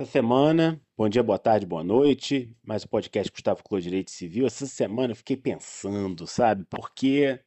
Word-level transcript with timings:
Essa 0.00 0.12
semana, 0.12 0.80
bom 0.96 1.10
dia, 1.10 1.22
boa 1.22 1.38
tarde, 1.38 1.66
boa 1.66 1.84
noite, 1.84 2.56
mais 2.64 2.84
o 2.84 2.86
um 2.86 2.88
podcast 2.88 3.30
Gustavo 3.30 3.62
Clô 3.62 3.78
Direito 3.78 4.10
Civil. 4.10 4.46
Essa 4.46 4.66
semana 4.66 5.12
eu 5.12 5.16
fiquei 5.16 5.36
pensando, 5.36 6.26
sabe, 6.26 6.64
porque 6.70 7.38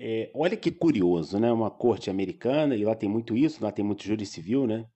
é, 0.00 0.30
olha 0.34 0.56
que 0.56 0.70
curioso, 0.70 1.38
né? 1.38 1.52
Uma 1.52 1.70
corte 1.70 2.08
americana, 2.08 2.74
e 2.74 2.82
lá 2.82 2.94
tem 2.94 3.10
muito 3.10 3.36
isso, 3.36 3.62
lá 3.62 3.70
tem 3.70 3.84
muito 3.84 4.04
júri 4.04 4.24
civil, 4.24 4.66
né? 4.66 4.86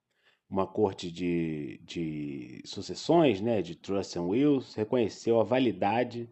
Uma 0.49 0.67
corte 0.67 1.13
de, 1.13 1.79
de 1.85 2.63
sucessões, 2.65 3.43
né? 3.43 3.61
De 3.61 3.75
Trust 3.75 4.19
and 4.19 4.23
Wills, 4.23 4.75
reconheceu 4.75 5.39
a 5.39 5.45
validade 5.45 6.27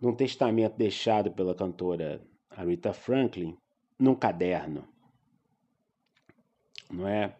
de 0.00 0.06
um 0.08 0.16
testamento 0.16 0.76
deixado 0.76 1.30
pela 1.30 1.54
cantora 1.54 2.20
Aretha 2.50 2.92
Franklin 2.92 3.56
num 3.96 4.16
caderno, 4.16 4.84
não 6.90 7.06
é? 7.06 7.36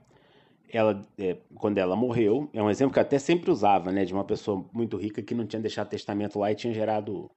Ela, 0.71 1.07
é, 1.19 1.39
quando 1.55 1.79
ela 1.79 1.97
morreu, 1.97 2.49
é 2.53 2.63
um 2.63 2.71
exemplo 2.71 2.93
que 2.93 2.99
eu 2.99 3.03
até 3.03 3.19
sempre 3.19 3.51
usava, 3.51 3.91
né, 3.91 4.05
de 4.05 4.13
uma 4.13 4.25
pessoa 4.25 4.69
muito 4.73 4.97
rica 4.97 5.23
que 5.23 5.35
não 5.35 5.47
tinha 5.47 5.61
deixado 5.61 5.89
testamento 5.89 6.39
lá 6.39 6.53
e 6.53 6.55
tinha 6.55 6.73
gerado 6.73 7.31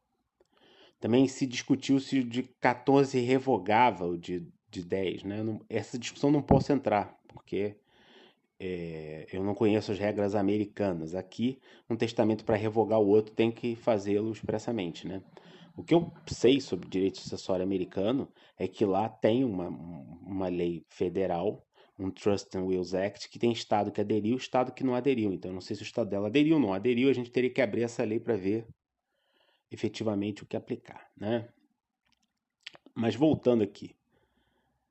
também 1.00 1.26
se 1.26 1.46
discutiu 1.46 1.98
se 1.98 2.20
o 2.20 2.24
de 2.24 2.42
14 2.60 3.18
revogava 3.20 4.06
o 4.06 4.18
de, 4.18 4.46
de 4.70 4.84
10. 4.84 5.24
Né? 5.24 5.42
Não, 5.42 5.60
essa 5.68 5.98
discussão 5.98 6.30
não 6.30 6.42
posso 6.42 6.72
entrar, 6.72 7.18
porque 7.26 7.74
é, 8.60 9.26
eu 9.32 9.42
não 9.42 9.54
conheço 9.54 9.90
as 9.90 9.98
regras 9.98 10.34
americanas. 10.34 11.14
Aqui, 11.14 11.58
um 11.88 11.96
testamento 11.96 12.44
para 12.44 12.56
revogar 12.56 13.00
o 13.00 13.08
outro 13.08 13.34
tem 13.34 13.50
que 13.50 13.74
fazê-lo 13.74 14.30
expressamente. 14.30 15.08
Né? 15.08 15.22
O 15.74 15.82
que 15.82 15.94
eu 15.94 16.12
sei 16.26 16.60
sobre 16.60 16.88
direito 16.88 17.18
sucessório 17.18 17.64
americano 17.64 18.28
é 18.58 18.68
que 18.68 18.84
lá 18.84 19.08
tem 19.08 19.42
uma, 19.42 19.68
uma 19.68 20.48
lei 20.48 20.84
federal, 20.90 21.66
um 21.98 22.10
Trust 22.10 22.56
and 22.56 22.64
Wills 22.64 22.94
Act, 22.94 23.30
que 23.30 23.38
tem 23.38 23.52
estado 23.52 23.90
que 23.90 24.00
aderiu 24.02 24.34
e 24.34 24.38
estado 24.38 24.72
que 24.72 24.84
não 24.84 24.94
aderiu. 24.94 25.32
Então, 25.32 25.50
não 25.50 25.60
sei 25.62 25.76
se 25.76 25.82
o 25.82 25.84
estado 25.84 26.10
dela 26.10 26.28
aderiu 26.28 26.56
ou 26.56 26.60
não 26.60 26.74
aderiu, 26.74 27.08
a 27.08 27.12
gente 27.14 27.30
teria 27.30 27.50
que 27.50 27.62
abrir 27.62 27.82
essa 27.84 28.04
lei 28.04 28.20
para 28.20 28.36
ver 28.36 28.66
efetivamente 29.70 30.42
o 30.42 30.46
que 30.46 30.56
aplicar, 30.56 31.10
né? 31.16 31.48
Mas 32.94 33.14
voltando 33.14 33.62
aqui, 33.62 33.94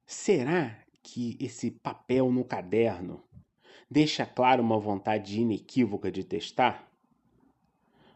será 0.05 0.77
que 1.03 1.37
esse 1.39 1.71
papel 1.71 2.31
no 2.31 2.45
caderno 2.45 3.23
deixa 3.89 4.25
claro 4.25 4.63
uma 4.63 4.79
vontade 4.79 5.41
inequívoca 5.41 6.11
de 6.11 6.23
testar? 6.23 6.89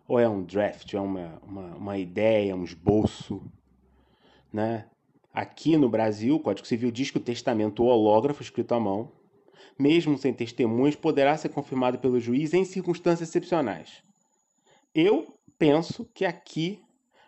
Ou 0.08 0.20
é 0.20 0.28
um 0.28 0.44
draft, 0.44 0.94
é 0.94 1.00
uma, 1.00 1.40
uma, 1.44 1.76
uma 1.76 1.98
ideia, 1.98 2.56
um 2.56 2.64
esboço, 2.64 3.42
né? 4.52 4.90
Aqui 5.34 5.78
no 5.78 5.90
Brasil, 5.90 6.36
o 6.36 6.40
Código 6.40 6.68
Civil 6.68 6.92
diz 6.92 7.10
que 7.10 7.18
o 7.18 7.22
testamento 7.22 7.84
hológrafo 7.84 8.44
escrito 8.44 8.76
à 8.76 8.80
mão, 8.80 9.12
mesmo 9.80 10.18
sem 10.18 10.32
testemunhas, 10.32 10.96
poderá 10.96 11.36
ser 11.36 11.50
confirmado 11.50 11.98
pelo 11.98 12.20
juiz 12.20 12.54
em 12.54 12.64
circunstâncias 12.64 13.30
excepcionais. 13.30 14.04
Eu 14.94 15.33
penso 15.58 16.06
que 16.14 16.26
aqui 16.26 16.84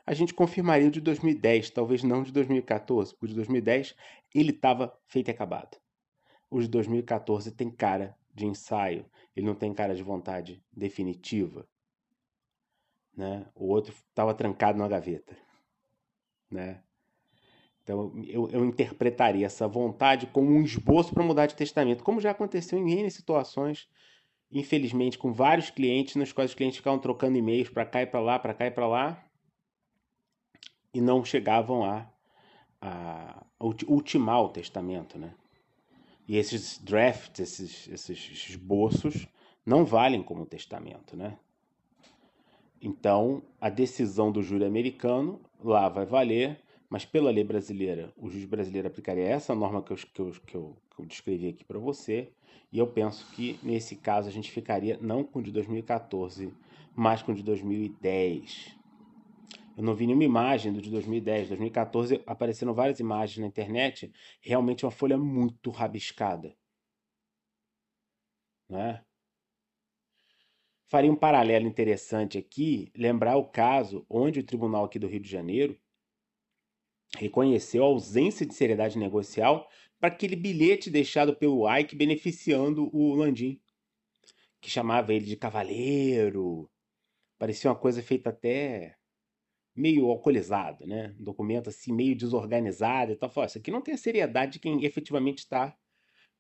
a 0.06 0.14
gente 0.14 0.34
confirmaria 0.34 0.88
o 0.88 0.92
de 0.92 1.02
2010, 1.02 1.72
talvez 1.72 2.04
não 2.04 2.22
de 2.22 2.32
2014, 2.32 3.14
porque 3.14 3.26
o 3.26 3.30
de 3.30 3.36
2010 3.36 3.96
ele 4.34 4.52
estava 4.52 4.96
feito 5.08 5.30
e 5.30 5.32
acabado. 5.32 5.78
O 6.50 6.60
de 6.62 6.68
2014 6.68 7.52
tem 7.52 7.72
cara 7.72 8.16
de 8.34 8.46
ensaio, 8.46 9.06
ele 9.36 9.46
não 9.46 9.56
tem 9.56 9.74
cara 9.74 9.96
de 9.96 10.04
vontade 10.04 10.64
definitiva. 10.72 11.68
Né? 13.16 13.46
O 13.56 13.68
outro 13.68 13.94
estava 14.10 14.34
trancado 14.34 14.78
na 14.78 14.88
gaveta. 14.88 15.36
Né? 16.52 16.82
Então 17.82 18.14
eu, 18.28 18.50
eu 18.50 18.66
interpretaria 18.66 19.46
essa 19.46 19.68
vontade 19.68 20.28
como 20.28 20.52
um 20.52 20.62
esboço 20.62 21.14
para 21.14 21.24
mudar 21.24 21.46
de 21.48 21.56
testamento, 21.56 22.04
como 22.04 22.22
já 22.22 22.32
aconteceu 22.32 22.78
em 22.78 23.00
N 23.00 23.10
situações 23.10 23.88
infelizmente, 24.56 25.18
com 25.18 25.34
vários 25.34 25.70
clientes, 25.70 26.16
nos 26.16 26.32
quais 26.32 26.52
os 26.52 26.56
clientes 26.56 26.78
ficavam 26.78 26.98
trocando 26.98 27.38
e-mails 27.38 27.70
para 27.70 27.86
cá 27.86 28.02
e 28.02 28.06
para 28.06 28.22
lá, 28.22 28.40
para 28.40 28.54
cá 28.54 28.66
e 28.66 28.72
para 28.72 28.88
lá, 28.88 29.22
e 30.94 31.02
não 31.02 31.26
chegavam 31.26 31.84
a, 31.84 32.10
a, 32.82 33.46
ultimar 33.60 34.42
o 34.42 34.50
testamento, 34.50 35.20
né? 35.20 35.36
E 36.26 36.38
esses 36.38 36.78
drafts, 36.80 37.40
esses, 37.42 37.88
esses 37.90 38.50
esboços, 38.50 39.28
não 39.66 39.84
valem 39.84 40.24
como 40.24 40.46
testamento, 40.46 41.18
né? 41.18 41.38
Então, 42.82 43.44
a 43.60 43.70
decisão 43.70 44.32
do 44.32 44.42
júri 44.42 44.64
americano 44.64 45.42
lá 45.62 45.90
vai 45.90 46.06
valer, 46.06 46.64
mas 46.90 47.04
pela 47.04 47.30
lei 47.30 47.44
brasileira, 47.44 48.14
o 48.16 48.30
juiz 48.30 48.46
brasileiro 48.46 48.88
aplicaria 48.88 49.28
essa 49.28 49.54
norma 49.54 49.84
que 49.84 49.92
eu, 49.92 49.98
que 49.98 50.22
eu, 50.22 50.32
que 50.48 50.56
eu, 50.56 50.78
que 50.96 51.02
eu 51.02 51.06
descrevi 51.06 51.50
aqui 51.50 51.64
para 51.64 51.78
você, 51.78 52.32
e 52.72 52.78
eu 52.78 52.88
penso 52.88 53.30
que 53.32 53.60
nesse 53.62 53.96
caso 53.96 54.28
a 54.28 54.32
gente 54.32 54.52
ficaria 54.52 54.98
não 55.02 55.24
com 55.24 55.40
o 55.40 55.44
de 55.44 55.52
2014, 55.52 56.54
mas 56.96 57.22
com 57.22 57.32
o 57.32 57.36
de 57.36 57.44
2010. 57.44 58.76
Eu 59.78 59.84
não 59.84 59.94
vi 59.94 60.08
nenhuma 60.08 60.24
imagem 60.24 60.72
do 60.72 60.82
de 60.82 60.90
2010. 60.90 61.50
2014 61.50 62.24
apareceram 62.26 62.74
várias 62.74 63.00
imagens 63.00 63.40
na 63.40 63.48
internet, 63.48 64.12
realmente 64.42 64.86
uma 64.86 64.92
folha 64.92 65.18
muito 65.18 65.70
rabiscada. 65.70 66.56
Né? 68.70 69.04
Faria 70.88 71.12
um 71.12 71.16
paralelo 71.16 71.68
interessante 71.68 72.38
aqui, 72.38 72.92
lembrar 72.96 73.36
o 73.36 73.46
caso 73.46 74.06
onde 74.10 74.40
o 74.40 74.46
tribunal 74.46 74.86
aqui 74.86 74.98
do 74.98 75.08
Rio 75.08 75.20
de 75.20 75.30
Janeiro 75.30 75.78
reconheceu 77.16 77.84
a 77.84 77.88
ausência 77.88 78.46
de 78.46 78.54
seriedade 78.54 78.98
negocial 78.98 79.70
para 80.00 80.10
aquele 80.10 80.36
bilhete 80.36 80.90
deixado 80.90 81.36
pelo 81.36 81.68
Ike 81.74 81.96
beneficiando 81.96 82.90
o 82.96 83.16
Landim, 83.16 83.60
que 84.62 84.70
chamava 84.70 85.14
ele 85.14 85.26
de 85.26 85.36
cavaleiro. 85.36 86.70
Parecia 87.38 87.70
uma 87.70 87.76
coisa 87.76 88.02
feita 88.02 88.30
até 88.30 88.98
meio 89.76 90.10
alcoolizado, 90.10 90.88
né? 90.88 91.14
Um 91.20 91.24
documento 91.24 91.70
assim 91.70 91.92
meio 91.92 92.16
desorganizado 92.16 93.12
e 93.12 93.16
tal. 93.16 93.30
Falou, 93.30 93.48
isso 93.48 93.58
aqui 93.58 93.72
não 93.72 93.82
tem 93.82 93.94
a 93.94 93.98
seriedade 93.98 94.54
de 94.54 94.60
quem 94.60 94.84
efetivamente 94.86 95.40
está 95.40 95.78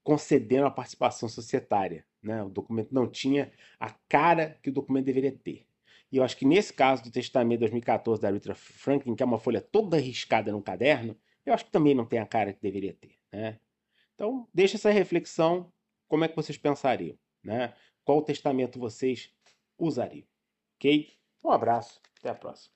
concedendo 0.04 0.68
a 0.68 0.72
participação 0.72 1.28
societária, 1.28 2.06
né? 2.22 2.44
O 2.44 2.50
documento 2.50 2.94
não 2.94 3.10
tinha 3.10 3.52
a 3.80 3.90
cara 4.08 4.60
que 4.62 4.70
o 4.70 4.74
documento 4.74 5.06
deveria 5.06 5.32
ter. 5.32 5.66
E 6.12 6.18
eu 6.18 6.24
acho 6.24 6.38
que 6.38 6.46
nesse 6.46 6.74
caso 6.74 7.04
do 7.04 7.12
testamento 7.12 7.60
de 7.60 7.66
2014 7.66 8.22
da 8.22 8.32
Rita 8.32 8.56
Franklin, 8.56 9.16
que 9.16 9.24
é 9.24 9.26
uma 9.26 9.40
folha 9.40 9.62
toda 9.62 9.98
riscada 9.98 10.52
num 10.52 10.62
caderno, 10.62 11.18
eu 11.46 11.54
acho 11.54 11.66
que 11.66 11.72
também 11.72 11.94
não 11.94 12.06
tem 12.06 12.20
a 12.20 12.26
cara 12.26 12.54
que 12.54 12.62
deveria 12.62 12.94
ter. 12.94 13.18
Né? 13.32 13.60
Então, 14.14 14.48
deixa 14.54 14.78
essa 14.78 14.90
reflexão, 14.90 15.72
como 16.08 16.24
é 16.24 16.28
que 16.28 16.36
vocês 16.36 16.58
pensariam? 16.58 17.18
Né? 17.44 17.74
Qual 18.04 18.22
testamento 18.22 18.80
vocês 18.80 19.32
usariam? 19.78 20.26
Ok? 20.78 21.14
Um 21.44 21.52
abraço, 21.52 22.02
até 22.20 22.30
a 22.30 22.36
próxima. 22.36 22.74